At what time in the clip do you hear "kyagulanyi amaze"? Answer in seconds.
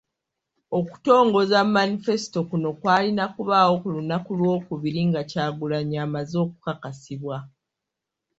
5.29-6.35